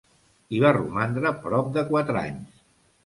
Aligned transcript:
Hi 0.55 0.61
va 0.63 0.71
romandre 0.77 1.33
prop 1.43 1.69
de 1.77 1.85
quatre 1.91 2.17
anys. 2.31 2.65